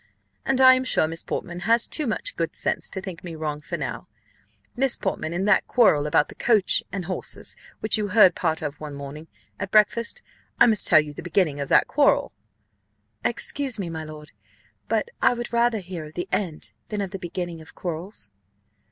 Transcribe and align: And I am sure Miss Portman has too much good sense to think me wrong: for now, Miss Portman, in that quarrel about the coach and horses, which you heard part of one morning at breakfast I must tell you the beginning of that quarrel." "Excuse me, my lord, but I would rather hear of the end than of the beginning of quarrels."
And 0.47 0.59
I 0.59 0.73
am 0.73 0.83
sure 0.83 1.07
Miss 1.07 1.21
Portman 1.21 1.59
has 1.59 1.85
too 1.85 2.07
much 2.07 2.35
good 2.35 2.55
sense 2.55 2.89
to 2.89 3.01
think 3.01 3.23
me 3.23 3.35
wrong: 3.35 3.59
for 3.61 3.77
now, 3.77 4.07
Miss 4.75 4.95
Portman, 4.95 5.31
in 5.31 5.45
that 5.45 5.67
quarrel 5.67 6.07
about 6.07 6.27
the 6.27 6.33
coach 6.33 6.81
and 6.91 7.05
horses, 7.05 7.55
which 7.81 7.99
you 7.99 8.07
heard 8.07 8.33
part 8.33 8.63
of 8.63 8.81
one 8.81 8.95
morning 8.95 9.27
at 9.59 9.69
breakfast 9.69 10.23
I 10.59 10.65
must 10.65 10.87
tell 10.87 11.01
you 11.01 11.13
the 11.13 11.21
beginning 11.21 11.59
of 11.59 11.69
that 11.69 11.85
quarrel." 11.85 12.31
"Excuse 13.23 13.77
me, 13.77 13.91
my 13.91 14.03
lord, 14.03 14.31
but 14.87 15.09
I 15.21 15.35
would 15.35 15.53
rather 15.53 15.77
hear 15.81 16.05
of 16.05 16.15
the 16.15 16.27
end 16.31 16.71
than 16.87 16.99
of 16.99 17.11
the 17.11 17.19
beginning 17.19 17.61
of 17.61 17.75
quarrels." 17.75 18.31